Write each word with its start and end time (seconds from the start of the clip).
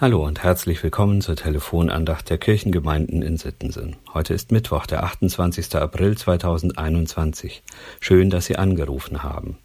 Hallo 0.00 0.24
und 0.24 0.42
herzlich 0.42 0.82
willkommen 0.82 1.20
zur 1.20 1.36
Telefonandacht 1.36 2.30
der 2.30 2.38
Kirchengemeinden 2.38 3.20
in 3.20 3.36
Sittensen. 3.36 3.96
Heute 4.14 4.32
ist 4.32 4.50
Mittwoch, 4.50 4.86
der 4.86 5.04
28. 5.04 5.76
April 5.76 6.16
2021. 6.16 7.62
Schön, 8.00 8.30
dass 8.30 8.46
Sie 8.46 8.56
angerufen 8.56 9.22
haben. 9.22 9.58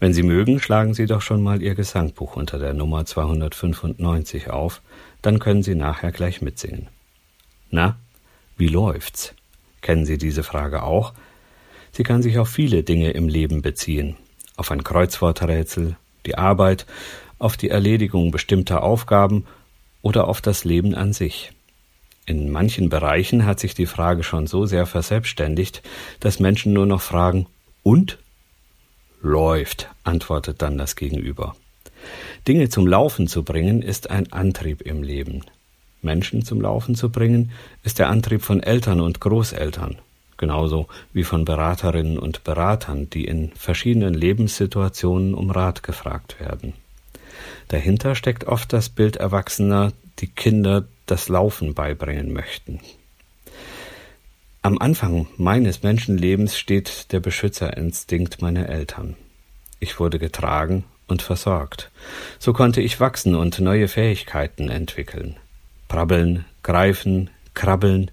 Wenn 0.00 0.12
Sie 0.12 0.24
mögen, 0.24 0.58
schlagen 0.58 0.92
Sie 0.92 1.06
doch 1.06 1.22
schon 1.22 1.40
mal 1.40 1.62
Ihr 1.62 1.76
Gesangbuch 1.76 2.34
unter 2.34 2.58
der 2.58 2.74
Nummer 2.74 3.04
295 3.04 4.50
auf, 4.50 4.82
dann 5.22 5.38
können 5.38 5.62
Sie 5.62 5.76
nachher 5.76 6.10
gleich 6.10 6.42
mitsingen. 6.42 6.88
Na, 7.70 7.96
wie 8.56 8.66
läuft's? 8.66 9.34
Kennen 9.82 10.04
Sie 10.04 10.18
diese 10.18 10.42
Frage 10.42 10.82
auch? 10.82 11.12
Sie 11.92 12.02
kann 12.02 12.22
sich 12.22 12.40
auf 12.40 12.48
viele 12.48 12.82
Dinge 12.82 13.12
im 13.12 13.28
Leben 13.28 13.62
beziehen. 13.62 14.16
Auf 14.56 14.72
ein 14.72 14.82
Kreuzworträtsel, 14.82 15.94
die 16.26 16.36
Arbeit, 16.36 16.86
auf 17.38 17.56
die 17.56 17.70
Erledigung 17.70 18.32
bestimmter 18.32 18.82
Aufgaben 18.82 19.46
oder 20.02 20.28
auf 20.28 20.40
das 20.40 20.64
Leben 20.64 20.94
an 20.94 21.12
sich. 21.12 21.52
In 22.26 22.50
manchen 22.50 22.88
Bereichen 22.88 23.44
hat 23.44 23.58
sich 23.58 23.74
die 23.74 23.86
Frage 23.86 24.22
schon 24.22 24.46
so 24.46 24.66
sehr 24.66 24.86
verselbstständigt, 24.86 25.82
dass 26.20 26.38
Menschen 26.38 26.72
nur 26.72 26.86
noch 26.86 27.00
fragen 27.00 27.46
und? 27.82 28.18
Läuft, 29.22 29.88
antwortet 30.04 30.62
dann 30.62 30.78
das 30.78 30.96
Gegenüber. 30.96 31.56
Dinge 32.46 32.68
zum 32.68 32.86
Laufen 32.86 33.26
zu 33.26 33.42
bringen, 33.42 33.82
ist 33.82 34.10
ein 34.10 34.32
Antrieb 34.32 34.82
im 34.82 35.02
Leben. 35.02 35.42
Menschen 36.02 36.44
zum 36.44 36.60
Laufen 36.60 36.94
zu 36.94 37.10
bringen, 37.10 37.50
ist 37.82 37.98
der 37.98 38.08
Antrieb 38.08 38.42
von 38.42 38.62
Eltern 38.62 39.00
und 39.00 39.20
Großeltern, 39.20 39.98
genauso 40.38 40.86
wie 41.12 41.24
von 41.24 41.44
Beraterinnen 41.44 42.18
und 42.18 42.44
Beratern, 42.44 43.10
die 43.10 43.26
in 43.26 43.50
verschiedenen 43.54 44.14
Lebenssituationen 44.14 45.34
um 45.34 45.50
Rat 45.50 45.82
gefragt 45.82 46.40
werden. 46.40 46.72
Dahinter 47.68 48.14
steckt 48.14 48.44
oft 48.44 48.72
das 48.72 48.88
Bild 48.88 49.16
Erwachsener, 49.16 49.92
die 50.18 50.28
Kinder 50.28 50.84
das 51.06 51.28
Laufen 51.28 51.74
beibringen 51.74 52.32
möchten. 52.32 52.80
Am 54.62 54.78
Anfang 54.78 55.26
meines 55.38 55.82
Menschenlebens 55.82 56.58
steht 56.58 57.12
der 57.12 57.20
Beschützerinstinkt 57.20 58.42
meiner 58.42 58.68
Eltern. 58.68 59.16
Ich 59.78 59.98
wurde 59.98 60.18
getragen 60.18 60.84
und 61.08 61.22
versorgt. 61.22 61.90
So 62.38 62.52
konnte 62.52 62.82
ich 62.82 63.00
wachsen 63.00 63.34
und 63.34 63.58
neue 63.60 63.88
Fähigkeiten 63.88 64.68
entwickeln. 64.68 65.36
Prabbeln, 65.88 66.44
greifen, 66.62 67.30
krabbeln. 67.54 68.10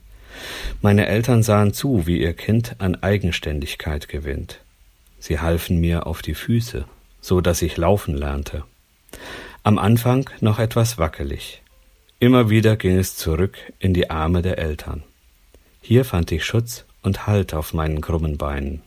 Meine 0.82 1.08
Eltern 1.08 1.44
sahen 1.44 1.74
zu, 1.74 2.08
wie 2.08 2.22
ihr 2.22 2.34
Kind 2.34 2.76
an 2.80 2.96
Eigenständigkeit 2.96 4.08
gewinnt. 4.08 4.62
Sie 5.20 5.40
halfen 5.40 5.80
mir 5.80 6.08
auf 6.08 6.22
die 6.22 6.36
Füße, 6.36 6.86
so 7.20 7.42
dass 7.42 7.62
ich 7.62 7.76
laufen 7.76 8.16
lernte. 8.16 8.64
Am 9.64 9.78
Anfang 9.78 10.30
noch 10.40 10.60
etwas 10.60 10.98
wackelig. 10.98 11.62
Immer 12.20 12.50
wieder 12.50 12.78
ging 12.78 12.98
es 12.98 13.16
zurück 13.16 13.58
in 13.80 13.94
die 13.94 14.10
Arme 14.10 14.42
der 14.42 14.58
Eltern. 14.58 15.04
Hier 15.82 16.04
fand 16.04 16.32
ich 16.32 16.46
Schutz 16.46 16.86
und 17.02 17.28
Halt 17.28 17.54
auf 17.54 17.74
meinen 17.74 18.02
krummen 18.02 18.38
Beinen. 18.38 18.82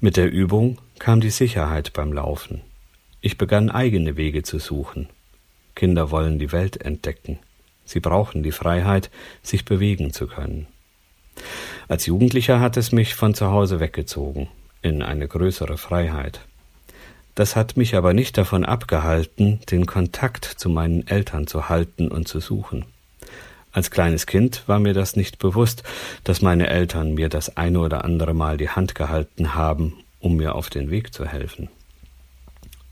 Mit 0.00 0.16
der 0.16 0.30
Übung 0.30 0.78
kam 0.98 1.20
die 1.20 1.30
Sicherheit 1.30 1.92
beim 1.92 2.12
Laufen. 2.12 2.60
Ich 3.20 3.38
begann 3.38 3.70
eigene 3.70 4.16
Wege 4.16 4.42
zu 4.42 4.58
suchen. 4.58 5.08
Kinder 5.74 6.10
wollen 6.10 6.38
die 6.38 6.52
Welt 6.52 6.80
entdecken. 6.82 7.38
Sie 7.84 8.00
brauchen 8.00 8.42
die 8.42 8.52
Freiheit, 8.52 9.10
sich 9.42 9.64
bewegen 9.64 10.12
zu 10.12 10.26
können. 10.26 10.66
Als 11.88 12.06
Jugendlicher 12.06 12.60
hat 12.60 12.76
es 12.76 12.92
mich 12.92 13.14
von 13.14 13.34
zu 13.34 13.50
Hause 13.50 13.80
weggezogen, 13.80 14.48
in 14.82 15.02
eine 15.02 15.28
größere 15.28 15.78
Freiheit. 15.78 16.40
Das 17.34 17.56
hat 17.56 17.76
mich 17.76 17.96
aber 17.96 18.14
nicht 18.14 18.38
davon 18.38 18.64
abgehalten, 18.64 19.60
den 19.70 19.86
Kontakt 19.86 20.44
zu 20.44 20.68
meinen 20.68 21.06
Eltern 21.06 21.46
zu 21.46 21.68
halten 21.68 22.08
und 22.08 22.28
zu 22.28 22.40
suchen. 22.40 22.84
Als 23.72 23.90
kleines 23.90 24.26
Kind 24.26 24.62
war 24.68 24.78
mir 24.78 24.94
das 24.94 25.16
nicht 25.16 25.38
bewusst, 25.38 25.82
dass 26.22 26.42
meine 26.42 26.68
Eltern 26.68 27.14
mir 27.14 27.28
das 27.28 27.56
eine 27.56 27.80
oder 27.80 28.04
andere 28.04 28.32
Mal 28.32 28.56
die 28.56 28.68
Hand 28.68 28.94
gehalten 28.94 29.54
haben, 29.54 29.94
um 30.20 30.36
mir 30.36 30.54
auf 30.54 30.70
den 30.70 30.92
Weg 30.92 31.12
zu 31.12 31.26
helfen. 31.26 31.68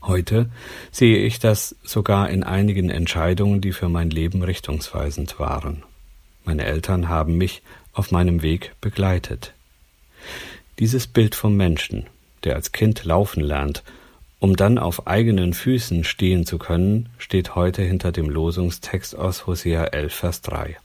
Heute 0.01 0.49
sehe 0.91 1.19
ich 1.19 1.39
das 1.39 1.77
sogar 1.81 2.29
in 2.29 2.43
einigen 2.43 2.89
Entscheidungen, 2.89 3.61
die 3.61 3.71
für 3.71 3.87
mein 3.87 4.09
Leben 4.09 4.43
richtungsweisend 4.43 5.39
waren. 5.39 5.83
Meine 6.43 6.65
Eltern 6.65 7.07
haben 7.07 7.37
mich 7.37 7.61
auf 7.93 8.11
meinem 8.11 8.41
Weg 8.41 8.73
begleitet. 8.81 9.53
Dieses 10.79 11.07
Bild 11.07 11.35
vom 11.35 11.55
Menschen, 11.55 12.07
der 12.43 12.55
als 12.55 12.73
Kind 12.73 13.05
laufen 13.05 13.41
lernt 13.41 13.83
um 14.43 14.57
dann 14.57 14.77
auf 14.77 15.07
eigenen 15.07 15.53
Füßen 15.53 16.03
stehen 16.03 16.45
zu 16.45 16.57
können, 16.57 17.07
steht 17.17 17.55
heute 17.55 17.81
hinter 17.81 18.11
dem 18.11 18.29
Losungstext 18.29 19.17
aus 19.17 19.47
Hosea 19.47 19.85
11, 19.85 20.13
Vers 20.13 20.41
3. 20.41 20.75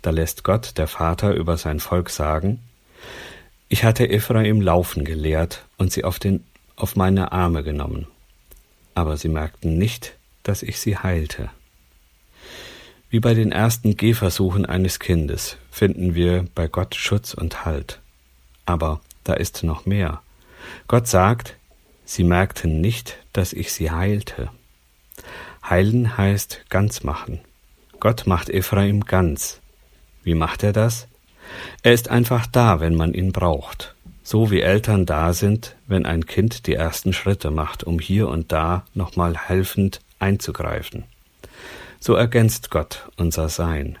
Da 0.00 0.10
lässt 0.10 0.44
Gott, 0.44 0.78
der 0.78 0.86
Vater, 0.86 1.34
über 1.34 1.56
sein 1.56 1.80
Volk 1.80 2.08
sagen, 2.08 2.60
ich 3.68 3.82
hatte 3.82 4.08
Ephraim 4.08 4.60
laufen 4.60 5.04
gelehrt 5.04 5.64
und 5.76 5.90
sie 5.90 6.04
auf, 6.04 6.20
den, 6.20 6.44
auf 6.76 6.94
meine 6.94 7.32
Arme 7.32 7.64
genommen. 7.64 8.06
Aber 8.94 9.16
sie 9.16 9.28
merkten 9.28 9.76
nicht, 9.76 10.14
dass 10.44 10.62
ich 10.62 10.78
sie 10.78 10.96
heilte. 10.96 11.50
Wie 13.10 13.18
bei 13.18 13.34
den 13.34 13.50
ersten 13.50 13.96
Gehversuchen 13.96 14.66
eines 14.66 15.00
Kindes 15.00 15.56
finden 15.72 16.14
wir 16.14 16.46
bei 16.54 16.68
Gott 16.68 16.94
Schutz 16.94 17.34
und 17.34 17.64
Halt. 17.64 17.98
Aber 18.66 19.00
da 19.24 19.34
ist 19.34 19.64
noch 19.64 19.84
mehr. 19.84 20.22
Gott 20.86 21.08
sagt, 21.08 21.56
Sie 22.10 22.24
merkten 22.24 22.80
nicht, 22.80 23.18
dass 23.34 23.52
ich 23.52 23.70
sie 23.70 23.90
heilte. 23.90 24.48
Heilen 25.62 26.16
heißt 26.16 26.64
ganz 26.70 27.02
machen. 27.04 27.40
Gott 28.00 28.26
macht 28.26 28.48
Ephraim 28.48 29.04
ganz. 29.04 29.60
Wie 30.24 30.32
macht 30.32 30.62
er 30.62 30.72
das? 30.72 31.06
Er 31.82 31.92
ist 31.92 32.08
einfach 32.08 32.46
da, 32.46 32.80
wenn 32.80 32.94
man 32.94 33.12
ihn 33.12 33.32
braucht. 33.32 33.94
So 34.22 34.50
wie 34.50 34.62
Eltern 34.62 35.04
da 35.04 35.34
sind, 35.34 35.76
wenn 35.86 36.06
ein 36.06 36.24
Kind 36.24 36.66
die 36.66 36.72
ersten 36.72 37.12
Schritte 37.12 37.50
macht, 37.50 37.84
um 37.84 37.98
hier 37.98 38.28
und 38.28 38.52
da 38.52 38.86
nochmal 38.94 39.36
helfend 39.36 40.00
einzugreifen. 40.18 41.04
So 42.00 42.14
ergänzt 42.14 42.70
Gott 42.70 43.10
unser 43.18 43.50
Sein, 43.50 43.98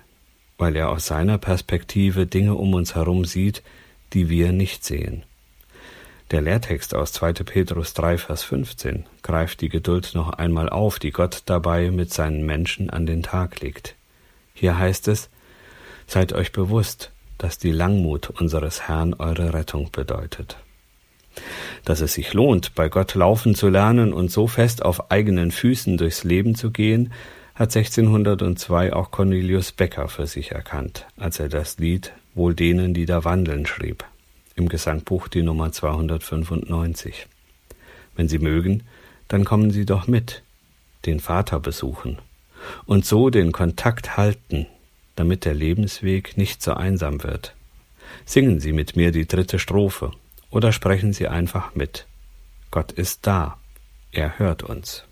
weil 0.56 0.76
er 0.76 0.88
aus 0.88 1.04
seiner 1.04 1.36
Perspektive 1.36 2.26
Dinge 2.26 2.54
um 2.54 2.72
uns 2.72 2.94
herum 2.94 3.26
sieht, 3.26 3.62
die 4.14 4.30
wir 4.30 4.52
nicht 4.52 4.82
sehen. 4.82 5.24
Der 6.30 6.42
Lehrtext 6.42 6.94
aus 6.94 7.12
2. 7.12 7.32
Petrus 7.32 7.94
3, 7.94 8.18
Vers 8.18 8.42
15 8.42 9.06
greift 9.22 9.62
die 9.62 9.70
Geduld 9.70 10.10
noch 10.12 10.28
einmal 10.28 10.68
auf, 10.68 10.98
die 10.98 11.10
Gott 11.10 11.42
dabei 11.46 11.90
mit 11.90 12.12
seinen 12.12 12.44
Menschen 12.44 12.90
an 12.90 13.06
den 13.06 13.22
Tag 13.22 13.60
legt. 13.60 13.94
Hier 14.52 14.78
heißt 14.78 15.08
es, 15.08 15.30
Seid 16.06 16.32
euch 16.32 16.52
bewusst, 16.52 17.12
dass 17.36 17.58
die 17.58 17.70
Langmut 17.70 18.30
unseres 18.30 18.88
Herrn 18.88 19.14
eure 19.14 19.52
Rettung 19.52 19.90
bedeutet. 19.90 20.56
Dass 21.84 22.00
es 22.00 22.14
sich 22.14 22.32
lohnt, 22.34 22.74
bei 22.74 22.88
Gott 22.88 23.14
laufen 23.14 23.54
zu 23.54 23.68
lernen 23.68 24.12
und 24.12 24.30
so 24.30 24.46
fest 24.46 24.84
auf 24.84 25.10
eigenen 25.10 25.50
Füßen 25.50 25.96
durchs 25.96 26.24
Leben 26.24 26.54
zu 26.54 26.70
gehen, 26.70 27.12
hat 27.54 27.76
1602 27.76 28.92
auch 28.92 29.10
Cornelius 29.10 29.72
Becker 29.72 30.08
für 30.08 30.26
sich 30.26 30.52
erkannt, 30.52 31.06
als 31.16 31.40
er 31.40 31.48
das 31.48 31.78
Lied 31.78 32.12
Wohl 32.34 32.54
denen, 32.54 32.94
die 32.94 33.04
da 33.04 33.24
wandeln 33.24 33.66
schrieb 33.66 34.04
im 34.58 34.68
Gesangbuch 34.68 35.28
die 35.28 35.42
Nummer 35.42 35.72
295. 35.72 37.26
Wenn 38.16 38.28
Sie 38.28 38.38
mögen, 38.38 38.82
dann 39.28 39.44
kommen 39.44 39.70
Sie 39.70 39.86
doch 39.86 40.06
mit, 40.06 40.42
den 41.06 41.20
Vater 41.20 41.60
besuchen 41.60 42.18
und 42.86 43.06
so 43.06 43.30
den 43.30 43.52
Kontakt 43.52 44.16
halten, 44.16 44.66
damit 45.16 45.44
der 45.44 45.54
Lebensweg 45.54 46.36
nicht 46.36 46.62
so 46.62 46.74
einsam 46.74 47.22
wird. 47.22 47.54
Singen 48.24 48.60
Sie 48.60 48.72
mit 48.72 48.96
mir 48.96 49.12
die 49.12 49.26
dritte 49.26 49.58
Strophe 49.58 50.12
oder 50.50 50.72
sprechen 50.72 51.12
Sie 51.12 51.28
einfach 51.28 51.74
mit. 51.74 52.06
Gott 52.70 52.92
ist 52.92 53.26
da, 53.26 53.58
er 54.12 54.38
hört 54.38 54.62
uns. 54.62 55.04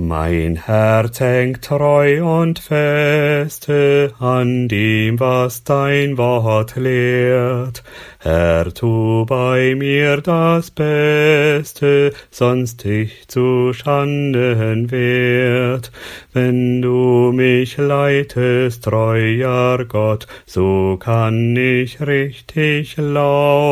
Mein 0.00 0.54
Herz 0.54 1.18
hängt 1.18 1.64
treu 1.64 2.22
und 2.24 2.60
feste 2.60 4.14
an 4.20 4.68
dem, 4.68 5.18
was 5.18 5.64
dein 5.64 6.16
Wort 6.16 6.76
lehrt. 6.76 7.82
Herr, 8.20 8.74
tu 8.74 9.24
bei 9.26 9.76
mir 9.76 10.20
das 10.20 10.72
Beste, 10.72 12.12
sonst 12.32 12.84
ich 12.84 13.28
zu 13.28 13.72
Schanden 13.72 14.90
werd. 14.90 15.92
Wenn 16.32 16.82
du 16.82 17.30
mich 17.32 17.76
leitest, 17.76 18.82
treuer 18.82 19.84
Gott, 19.84 20.26
so 20.46 20.96
kann 20.98 21.54
ich 21.54 22.00
richtig 22.00 22.96
laufen, 22.96 23.70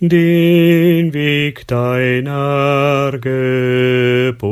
den 0.00 1.14
Weg 1.14 1.66
deiner. 1.66 3.12
Gebot. 3.18 4.42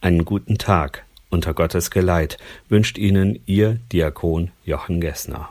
Einen 0.00 0.24
guten 0.24 0.56
Tag 0.56 1.04
unter 1.28 1.52
Gottes 1.52 1.90
Geleit 1.90 2.38
wünscht 2.70 2.96
Ihnen 2.96 3.40
Ihr 3.44 3.78
Diakon 3.92 4.52
Jochen 4.64 5.02
Gessner. 5.02 5.50